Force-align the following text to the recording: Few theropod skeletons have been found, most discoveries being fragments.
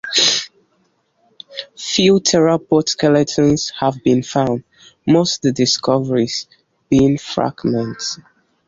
Few 1.77 2.15
theropod 2.21 2.89
skeletons 2.89 3.71
have 3.79 4.03
been 4.03 4.23
found, 4.23 4.63
most 5.05 5.41
discoveries 5.43 6.47
being 6.89 7.19
fragments. 7.19 8.19